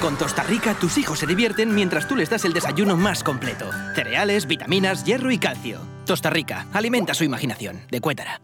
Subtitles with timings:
[0.00, 3.70] Con Tosta Rica, tus hijos se divierten mientras tú les das el desayuno más completo.
[3.94, 5.80] Cereales, vitaminas, hierro y calcio.
[6.06, 7.82] Tosta Rica, alimenta su imaginación.
[7.90, 8.40] De Cuétara.